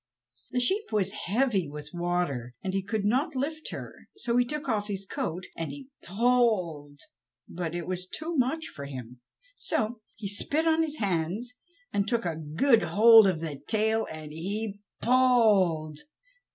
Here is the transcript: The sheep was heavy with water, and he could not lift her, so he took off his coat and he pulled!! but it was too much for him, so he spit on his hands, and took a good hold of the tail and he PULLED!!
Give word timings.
The 0.49 0.59
sheep 0.59 0.91
was 0.91 1.11
heavy 1.11 1.67
with 1.69 1.91
water, 1.93 2.55
and 2.63 2.73
he 2.73 2.81
could 2.81 3.05
not 3.05 3.35
lift 3.35 3.69
her, 3.69 4.07
so 4.15 4.35
he 4.35 4.43
took 4.43 4.67
off 4.67 4.87
his 4.87 5.05
coat 5.05 5.45
and 5.55 5.69
he 5.69 5.89
pulled!! 6.01 6.99
but 7.47 7.75
it 7.75 7.85
was 7.85 8.07
too 8.07 8.35
much 8.35 8.65
for 8.65 8.85
him, 8.85 9.21
so 9.57 10.01
he 10.15 10.27
spit 10.27 10.67
on 10.67 10.81
his 10.81 10.97
hands, 10.97 11.53
and 11.93 12.07
took 12.07 12.25
a 12.25 12.35
good 12.35 12.81
hold 12.81 13.27
of 13.27 13.41
the 13.41 13.59
tail 13.67 14.07
and 14.09 14.31
he 14.31 14.79
PULLED!! 15.03 15.99